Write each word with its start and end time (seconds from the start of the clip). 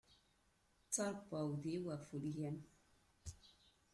Ttaṛ 0.85 1.13
uɛudiw 1.31 1.83
ɣef 1.91 2.05
ulgam. 2.15 2.57